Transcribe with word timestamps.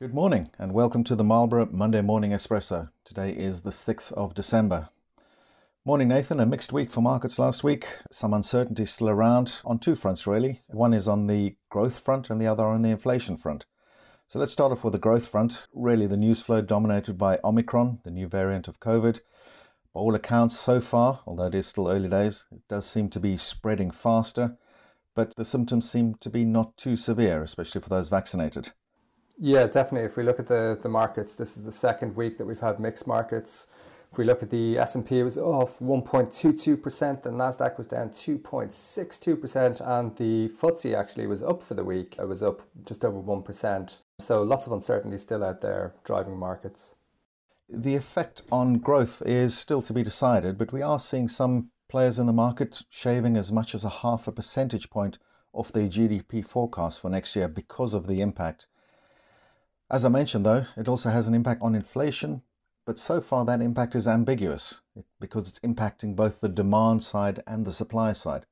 Good 0.00 0.14
morning 0.14 0.48
and 0.58 0.72
welcome 0.72 1.04
to 1.04 1.14
the 1.14 1.22
Marlborough 1.22 1.68
Monday 1.70 2.00
Morning 2.00 2.30
Espresso. 2.30 2.88
Today 3.04 3.32
is 3.32 3.60
the 3.60 3.70
6th 3.70 4.10
of 4.12 4.32
December. 4.32 4.88
Morning, 5.84 6.08
Nathan. 6.08 6.40
A 6.40 6.46
mixed 6.46 6.72
week 6.72 6.90
for 6.90 7.02
markets 7.02 7.38
last 7.38 7.62
week. 7.62 7.86
Some 8.10 8.32
uncertainty 8.32 8.86
still 8.86 9.10
around 9.10 9.60
on 9.62 9.78
two 9.78 9.94
fronts, 9.94 10.26
really. 10.26 10.62
One 10.68 10.94
is 10.94 11.06
on 11.06 11.26
the 11.26 11.54
growth 11.68 11.98
front 11.98 12.30
and 12.30 12.40
the 12.40 12.46
other 12.46 12.64
on 12.64 12.80
the 12.80 12.88
inflation 12.88 13.36
front. 13.36 13.66
So 14.26 14.38
let's 14.38 14.52
start 14.52 14.72
off 14.72 14.84
with 14.84 14.94
the 14.94 14.98
growth 14.98 15.28
front. 15.28 15.66
Really, 15.74 16.06
the 16.06 16.16
news 16.16 16.40
flow 16.40 16.62
dominated 16.62 17.18
by 17.18 17.38
Omicron, 17.44 17.98
the 18.02 18.10
new 18.10 18.26
variant 18.26 18.68
of 18.68 18.80
COVID. 18.80 19.16
By 19.92 20.00
all 20.00 20.14
accounts, 20.14 20.58
so 20.58 20.80
far, 20.80 21.20
although 21.26 21.48
it 21.48 21.54
is 21.54 21.66
still 21.66 21.90
early 21.90 22.08
days, 22.08 22.46
it 22.50 22.66
does 22.70 22.86
seem 22.86 23.10
to 23.10 23.20
be 23.20 23.36
spreading 23.36 23.90
faster, 23.90 24.56
but 25.14 25.36
the 25.36 25.44
symptoms 25.44 25.90
seem 25.90 26.14
to 26.20 26.30
be 26.30 26.46
not 26.46 26.78
too 26.78 26.96
severe, 26.96 27.42
especially 27.42 27.82
for 27.82 27.90
those 27.90 28.08
vaccinated. 28.08 28.72
Yeah, 29.42 29.66
definitely. 29.66 30.06
If 30.06 30.18
we 30.18 30.22
look 30.22 30.38
at 30.38 30.48
the, 30.48 30.78
the 30.80 30.90
markets, 30.90 31.34
this 31.34 31.56
is 31.56 31.64
the 31.64 31.72
second 31.72 32.14
week 32.14 32.36
that 32.36 32.44
we've 32.44 32.60
had 32.60 32.78
mixed 32.78 33.06
markets. 33.06 33.68
If 34.12 34.18
we 34.18 34.24
look 34.24 34.42
at 34.42 34.50
the 34.50 34.76
S&P, 34.76 35.20
it 35.20 35.22
was 35.22 35.38
off 35.38 35.78
1.22%, 35.78 37.22
the 37.22 37.30
Nasdaq 37.30 37.78
was 37.78 37.86
down 37.86 38.10
2.62%, 38.10 39.80
and 39.80 40.16
the 40.16 40.48
FTSE 40.48 40.94
actually 40.94 41.26
was 41.26 41.42
up 41.42 41.62
for 41.62 41.74
the 41.74 41.84
week. 41.84 42.16
It 42.18 42.26
was 42.26 42.42
up 42.42 42.60
just 42.84 43.02
over 43.02 43.18
1%. 43.18 44.00
So 44.18 44.42
lots 44.42 44.66
of 44.66 44.72
uncertainty 44.72 45.16
still 45.16 45.42
out 45.42 45.62
there 45.62 45.94
driving 46.04 46.36
markets. 46.36 46.96
The 47.68 47.96
effect 47.96 48.42
on 48.52 48.78
growth 48.78 49.22
is 49.24 49.56
still 49.56 49.80
to 49.82 49.92
be 49.94 50.02
decided, 50.02 50.58
but 50.58 50.72
we 50.72 50.82
are 50.82 51.00
seeing 51.00 51.28
some 51.28 51.70
players 51.88 52.18
in 52.18 52.26
the 52.26 52.32
market 52.32 52.82
shaving 52.90 53.38
as 53.38 53.50
much 53.50 53.74
as 53.74 53.84
a 53.84 53.88
half 53.88 54.26
a 54.26 54.32
percentage 54.32 54.90
point 54.90 55.18
off 55.54 55.72
their 55.72 55.88
GDP 55.88 56.46
forecast 56.46 57.00
for 57.00 57.08
next 57.08 57.34
year 57.36 57.48
because 57.48 57.94
of 57.94 58.06
the 58.06 58.20
impact. 58.20 58.66
As 59.90 60.04
I 60.04 60.08
mentioned, 60.08 60.46
though, 60.46 60.66
it 60.76 60.88
also 60.88 61.10
has 61.10 61.26
an 61.26 61.34
impact 61.34 61.62
on 61.62 61.74
inflation, 61.74 62.42
but 62.86 62.96
so 62.96 63.20
far 63.20 63.44
that 63.44 63.60
impact 63.60 63.96
is 63.96 64.06
ambiguous 64.06 64.80
because 65.18 65.48
it's 65.48 65.58
impacting 65.60 66.14
both 66.14 66.40
the 66.40 66.48
demand 66.48 67.02
side 67.02 67.42
and 67.44 67.64
the 67.64 67.72
supply 67.72 68.12
side. 68.12 68.46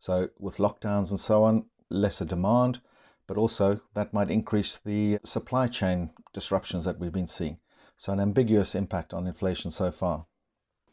So, 0.00 0.30
with 0.38 0.56
lockdowns 0.56 1.10
and 1.10 1.20
so 1.20 1.44
on, 1.44 1.66
lesser 1.90 2.24
demand, 2.24 2.80
but 3.28 3.36
also 3.36 3.80
that 3.94 4.12
might 4.12 4.30
increase 4.30 4.78
the 4.78 5.20
supply 5.24 5.68
chain 5.68 6.10
disruptions 6.32 6.84
that 6.86 6.98
we've 6.98 7.12
been 7.12 7.28
seeing. 7.28 7.58
So, 7.96 8.12
an 8.12 8.18
ambiguous 8.18 8.74
impact 8.74 9.14
on 9.14 9.28
inflation 9.28 9.70
so 9.70 9.92
far. 9.92 10.26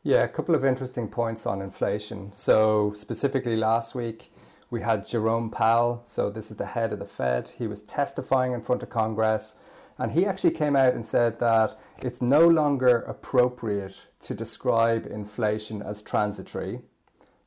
Yeah, 0.03 0.23
a 0.23 0.27
couple 0.27 0.53
of 0.53 0.63
interesting 0.63 1.07
points 1.07 1.47
on 1.47 1.59
inflation. 1.59 2.33
So, 2.33 2.93
specifically 2.93 3.55
last 3.55 3.95
week, 3.95 4.31
we 4.69 4.81
had 4.81 5.07
Jerome 5.07 5.49
Powell. 5.49 6.03
So, 6.05 6.29
this 6.29 6.51
is 6.51 6.57
the 6.57 6.67
head 6.67 6.93
of 6.93 6.99
the 6.99 7.05
Fed. 7.05 7.53
He 7.57 7.65
was 7.65 7.81
testifying 7.81 8.51
in 8.51 8.61
front 8.61 8.83
of 8.83 8.91
Congress 8.91 9.55
and 9.99 10.11
he 10.11 10.25
actually 10.25 10.51
came 10.51 10.75
out 10.75 10.93
and 10.93 11.05
said 11.05 11.39
that 11.39 11.77
it's 12.01 12.21
no 12.21 12.47
longer 12.47 12.99
appropriate 13.07 14.05
to 14.19 14.33
describe 14.33 15.05
inflation 15.05 15.81
as 15.81 16.01
transitory. 16.01 16.81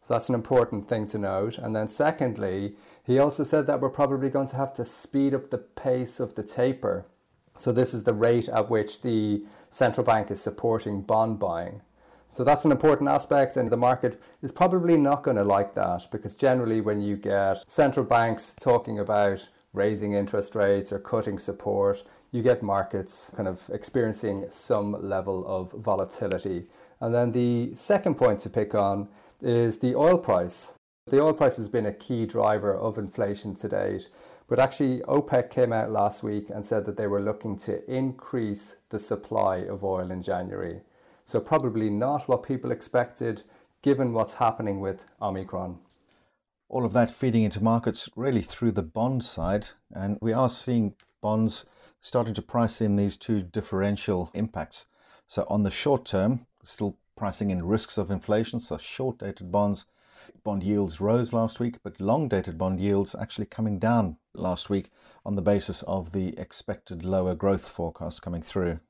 So 0.00 0.14
that's 0.14 0.28
an 0.28 0.34
important 0.34 0.88
thing 0.88 1.06
to 1.08 1.18
note. 1.18 1.58
And 1.58 1.76
then, 1.76 1.86
secondly, 1.88 2.74
he 3.04 3.18
also 3.18 3.42
said 3.42 3.66
that 3.66 3.80
we're 3.80 3.90
probably 3.90 4.30
going 4.30 4.48
to 4.48 4.56
have 4.56 4.72
to 4.74 4.84
speed 4.84 5.34
up 5.34 5.50
the 5.50 5.58
pace 5.58 6.20
of 6.20 6.34
the 6.34 6.42
taper. 6.42 7.06
So, 7.56 7.72
this 7.72 7.92
is 7.92 8.04
the 8.04 8.14
rate 8.14 8.48
at 8.48 8.70
which 8.70 9.02
the 9.02 9.44
central 9.68 10.04
bank 10.04 10.30
is 10.30 10.40
supporting 10.40 11.02
bond 11.02 11.38
buying. 11.38 11.82
So, 12.28 12.44
that's 12.44 12.64
an 12.64 12.72
important 12.72 13.10
aspect, 13.10 13.56
and 13.56 13.70
the 13.70 13.76
market 13.76 14.18
is 14.40 14.52
probably 14.52 14.96
not 14.96 15.22
going 15.22 15.36
to 15.36 15.44
like 15.44 15.74
that 15.74 16.06
because 16.10 16.34
generally, 16.34 16.80
when 16.80 17.02
you 17.02 17.16
get 17.16 17.68
central 17.68 18.06
banks 18.06 18.54
talking 18.58 18.98
about 18.98 19.46
raising 19.74 20.14
interest 20.14 20.54
rates 20.54 20.92
or 20.92 20.98
cutting 20.98 21.38
support, 21.38 22.02
you 22.32 22.42
get 22.42 22.62
markets 22.62 23.32
kind 23.36 23.48
of 23.48 23.70
experiencing 23.72 24.46
some 24.48 24.92
level 25.08 25.44
of 25.46 25.72
volatility. 25.72 26.66
And 27.00 27.14
then 27.14 27.32
the 27.32 27.74
second 27.74 28.16
point 28.16 28.40
to 28.40 28.50
pick 28.50 28.74
on 28.74 29.08
is 29.40 29.78
the 29.78 29.94
oil 29.94 30.18
price. 30.18 30.78
The 31.06 31.20
oil 31.20 31.32
price 31.32 31.56
has 31.56 31.68
been 31.68 31.86
a 31.86 31.92
key 31.92 32.26
driver 32.26 32.76
of 32.76 32.98
inflation 32.98 33.54
to 33.56 33.68
date, 33.68 34.08
but 34.46 34.58
actually, 34.58 35.00
OPEC 35.02 35.48
came 35.50 35.72
out 35.72 35.90
last 35.90 36.22
week 36.22 36.50
and 36.50 36.64
said 36.64 36.84
that 36.84 36.96
they 36.96 37.06
were 37.06 37.20
looking 37.20 37.56
to 37.58 37.88
increase 37.92 38.76
the 38.90 38.98
supply 38.98 39.58
of 39.58 39.84
oil 39.84 40.10
in 40.10 40.22
January. 40.22 40.82
So, 41.24 41.40
probably 41.40 41.88
not 41.88 42.28
what 42.28 42.42
people 42.42 42.70
expected 42.70 43.44
given 43.82 44.12
what's 44.12 44.34
happening 44.34 44.80
with 44.80 45.06
Omicron 45.22 45.78
all 46.70 46.86
of 46.86 46.92
that 46.92 47.10
feeding 47.10 47.42
into 47.42 47.62
markets 47.62 48.08
really 48.16 48.40
through 48.40 48.70
the 48.72 48.82
bond 48.82 49.24
side. 49.24 49.68
And 49.92 50.16
we 50.22 50.32
are 50.32 50.48
seeing 50.48 50.94
bonds 51.20 51.66
starting 52.00 52.34
to 52.34 52.42
price 52.42 52.80
in 52.80 52.96
these 52.96 53.16
two 53.16 53.42
differential 53.42 54.30
impacts. 54.34 54.86
So, 55.26 55.46
on 55.48 55.62
the 55.62 55.70
short 55.70 56.04
term, 56.04 56.46
still 56.62 56.96
pricing 57.16 57.50
in 57.50 57.66
risks 57.66 57.98
of 57.98 58.10
inflation. 58.10 58.60
So, 58.60 58.78
short 58.78 59.18
dated 59.18 59.52
bonds, 59.52 59.86
bond 60.42 60.62
yields 60.62 61.00
rose 61.00 61.32
last 61.32 61.60
week, 61.60 61.78
but 61.82 62.00
long 62.00 62.28
dated 62.28 62.58
bond 62.58 62.80
yields 62.80 63.14
actually 63.14 63.46
coming 63.46 63.78
down 63.78 64.16
last 64.34 64.70
week 64.70 64.90
on 65.24 65.36
the 65.36 65.42
basis 65.42 65.82
of 65.82 66.12
the 66.12 66.38
expected 66.38 67.04
lower 67.04 67.34
growth 67.34 67.68
forecast 67.68 68.22
coming 68.22 68.42
through. 68.42 68.80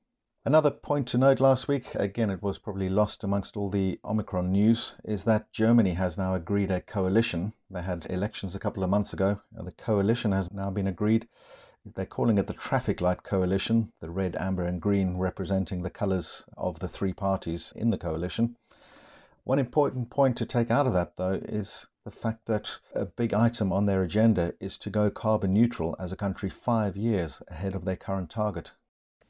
Another 0.43 0.71
point 0.71 1.07
to 1.09 1.19
note 1.19 1.39
last 1.39 1.69
week, 1.69 1.95
again, 1.95 2.31
it 2.31 2.43
was 2.43 2.59
probably 2.59 2.89
lost 2.89 3.23
amongst 3.23 3.59
all 3.59 3.69
the 3.69 4.01
Omicron 4.03 4.51
news, 4.51 4.95
is 5.05 5.25
that 5.25 5.53
Germany 5.53 5.93
has 5.93 6.17
now 6.17 6.35
agreed 6.35 6.71
a 6.71 6.81
coalition. 6.81 7.53
They 7.71 7.83
had 7.83 8.07
elections 8.09 8.55
a 8.55 8.59
couple 8.59 8.83
of 8.83 8.89
months 8.89 9.13
ago. 9.13 9.43
And 9.55 9.67
the 9.67 9.73
coalition 9.73 10.33
has 10.33 10.51
now 10.51 10.71
been 10.71 10.87
agreed. 10.87 11.29
They're 11.85 12.05
calling 12.05 12.37
it 12.37 12.47
the 12.47 12.53
Traffic 12.53 13.01
Light 13.01 13.23
Coalition, 13.23 13.93
the 14.01 14.11
red, 14.11 14.37
amber, 14.37 14.65
and 14.65 14.83
green 14.83 15.17
representing 15.17 15.83
the 15.83 15.91
colours 15.91 16.45
of 16.57 16.79
the 16.79 16.89
three 16.89 17.15
parties 17.15 17.73
in 17.75 17.91
the 17.91 17.97
coalition. 17.97 18.57
One 19.45 19.59
important 19.59 20.11
point 20.11 20.37
to 20.37 20.47
take 20.47 20.71
out 20.71 20.87
of 20.87 20.93
that, 20.93 21.17
though, 21.17 21.41
is 21.43 21.87
the 22.05 22.11
fact 22.11 22.47
that 22.47 22.79
a 22.95 23.07
big 23.07 23.33
item 23.33 23.73
on 23.73 23.87
their 23.87 24.03
agenda 24.03 24.53
is 24.61 24.77
to 24.79 24.91
go 24.91 25.11
carbon 25.11 25.55
neutral 25.55 25.97
as 25.99 26.13
a 26.13 26.17
country 26.17 26.51
five 26.51 26.97
years 26.97 27.43
ahead 27.49 27.75
of 27.75 27.87
their 27.87 27.97
current 27.97 28.29
target. 28.29 28.73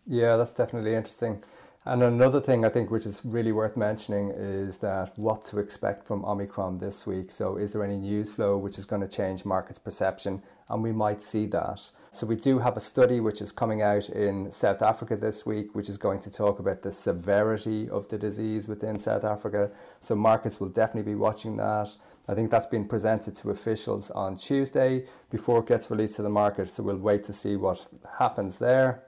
Yeah, 0.06 0.36
that's 0.36 0.52
definitely 0.52 0.94
interesting. 0.94 1.44
And 1.86 2.02
another 2.02 2.41
thing 2.41 2.66
I 2.66 2.68
think 2.68 2.91
which 2.91 3.06
is 3.06 3.22
really 3.24 3.52
worth 3.52 3.74
mentioning 3.74 4.32
is 4.36 4.78
that 4.78 5.18
what 5.18 5.41
to 5.44 5.58
expect 5.58 6.06
from 6.06 6.26
Omicron 6.26 6.76
this 6.76 7.06
week. 7.06 7.32
So, 7.32 7.56
is 7.56 7.72
there 7.72 7.82
any 7.82 7.96
news 7.96 8.30
flow 8.30 8.58
which 8.58 8.76
is 8.76 8.84
going 8.84 9.00
to 9.00 9.08
change 9.08 9.46
markets' 9.46 9.78
perception? 9.78 10.42
And 10.68 10.82
we 10.82 10.92
might 10.92 11.22
see 11.22 11.46
that. 11.46 11.91
So, 12.10 12.26
we 12.26 12.36
do 12.36 12.58
have 12.58 12.76
a 12.76 12.80
study 12.80 13.18
which 13.18 13.41
is 13.41 13.50
coming 13.50 13.80
out 13.80 14.10
in 14.10 14.50
South 14.50 14.82
Africa 14.82 15.16
this 15.16 15.46
week, 15.46 15.74
which 15.74 15.88
is 15.88 15.96
going 15.96 16.20
to 16.20 16.30
talk 16.30 16.58
about 16.58 16.82
the 16.82 16.92
severity 16.92 17.88
of 17.88 18.08
the 18.08 18.18
disease 18.18 18.68
within 18.68 18.98
South 18.98 19.24
Africa. 19.24 19.70
So, 20.00 20.14
markets 20.14 20.60
will 20.60 20.68
definitely 20.68 21.10
be 21.12 21.16
watching 21.16 21.56
that. 21.56 21.97
I 22.28 22.34
think 22.34 22.50
that's 22.50 22.66
been 22.66 22.88
presented 22.88 23.34
to 23.36 23.50
officials 23.50 24.10
on 24.10 24.36
Tuesday 24.36 25.06
before 25.30 25.60
it 25.60 25.66
gets 25.66 25.91
released 25.91 26.16
to 26.16 26.22
the 26.22 26.28
market. 26.28 26.68
So, 26.70 26.82
we'll 26.82 26.98
wait 26.98 27.24
to 27.24 27.32
see 27.32 27.56
what 27.56 27.86
happens 28.18 28.58
there. 28.58 29.02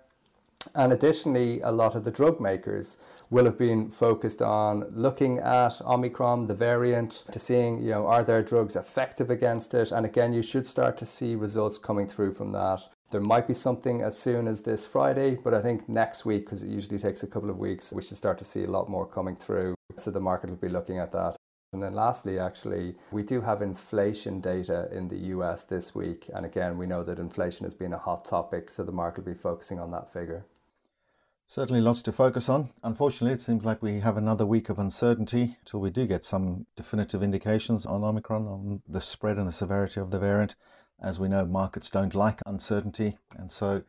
And 0.75 0.93
additionally, 0.93 1.61
a 1.61 1.73
lot 1.73 1.95
of 1.95 2.05
the 2.05 2.11
drug 2.11 2.41
makers 2.41 2.99
will 3.31 3.47
have 3.47 3.59
been 3.59 3.89
focused 3.89 4.43
on 4.43 4.85
looking 4.91 5.39
at 5.39 5.81
Omicron, 5.83 6.47
the 6.47 6.55
variant, 6.55 7.25
to 7.33 7.39
seeing, 7.39 7.83
you 7.83 7.91
know, 7.91 8.07
are 8.07 8.23
there 8.23 8.43
drugs 8.43 8.77
effective 8.77 9.31
against 9.31 9.73
it? 9.73 9.91
And 9.91 10.05
again, 10.05 10.35
you 10.35 10.43
should 10.43 10.67
start 10.67 10.99
to 10.99 11.07
see 11.07 11.35
results 11.35 11.79
coming 11.79 12.07
through 12.07 12.33
from 12.33 12.53
that. 12.53 12.89
There 13.11 13.23
might 13.23 13.49
be 13.49 13.55
something 13.55 14.03
as 14.03 14.19
soon 14.19 14.47
as 14.47 14.63
this 14.63 14.87
Friday, 14.87 15.37
but 15.43 15.55
I 15.55 15.63
think 15.63 15.89
next 15.89 16.27
week, 16.27 16.45
because 16.45 16.63
it 16.63 16.69
usually 16.69 16.99
takes 16.99 17.23
a 17.23 17.27
couple 17.27 17.51
of 17.51 17.59
weeks, 17.59 17.93
we 17.93 18.03
should 18.03 18.17
start 18.17 18.39
to 18.39 18.45
see 18.45 18.65
a 18.65 18.71
lot 18.71 18.89
more 18.89 19.07
coming 19.07 19.37
through. 19.37 19.75
So 19.97 20.11
the 20.11 20.21
market 20.21 20.51
will 20.51 20.57
be 20.57 20.69
looking 20.69 20.99
at 20.99 21.13
that. 21.13 21.37
And 21.73 21.83
then 21.83 21.95
lastly, 21.95 22.39
actually, 22.39 22.97
we 23.11 23.23
do 23.23 23.41
have 23.41 23.63
inflation 23.63 24.41
data 24.41 24.89
in 24.93 25.09
the 25.09 25.17
US 25.37 25.65
this 25.65 25.95
week. 25.95 26.29
And 26.35 26.45
again, 26.45 26.77
we 26.77 26.87
know 26.87 27.03
that 27.03 27.19
inflation 27.19 27.65
has 27.65 27.73
been 27.73 27.95
a 27.95 27.99
hot 27.99 28.27
topic, 28.27 28.71
so 28.71 28.85
the 28.85 28.93
market 28.93 29.25
will 29.25 29.33
be 29.33 29.39
focusing 29.39 29.81
on 29.81 29.91
that 29.93 30.13
figure. 30.13 30.45
Certainly 31.47 31.81
lots 31.81 32.03
to 32.03 32.13
focus 32.13 32.49
on. 32.49 32.71
Unfortunately, 32.83 33.35
it 33.35 33.41
seems 33.41 33.65
like 33.65 33.83
we 33.83 34.01
have 34.01 34.19
another 34.19 34.45
week 34.45 34.69
of 34.69 34.79
uncertainty 34.79 35.57
until 35.61 35.81
we 35.81 35.91
do 35.91 36.07
get 36.07 36.25
some 36.25 36.67
definitive 36.77 37.23
indications 37.23 37.87
on 37.87 38.05
Omicron, 38.05 38.47
on 38.47 38.83
the 38.87 39.01
spread 39.01 39.39
and 39.39 39.49
the 39.49 39.53
severity 39.53 40.01
of 40.01 40.11
the 40.11 40.19
variant. 40.19 40.55
As 41.03 41.19
we 41.19 41.29
know, 41.29 41.45
markets 41.47 41.91
don't 41.91 42.15
like 42.15 42.41
uncertainty, 42.47 43.19
and 43.37 43.51
so 43.51 43.83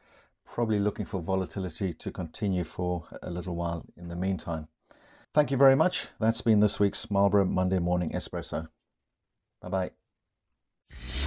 probably 0.46 0.80
looking 0.80 1.06
for 1.06 1.22
volatility 1.22 1.94
to 1.94 2.12
continue 2.12 2.64
for 2.64 3.08
a 3.22 3.30
little 3.30 3.56
while 3.56 3.86
in 3.98 4.08
the 4.08 4.16
meantime. 4.16 4.68
Thank 5.34 5.50
you 5.50 5.58
very 5.58 5.76
much. 5.76 6.10
That's 6.20 6.42
been 6.42 6.60
this 6.60 6.80
week's 6.80 7.10
Marlborough 7.10 7.46
Monday 7.46 7.80
Morning 7.80 8.12
Espresso. 8.12 8.68
Bye 9.62 9.92
bye. 10.90 11.23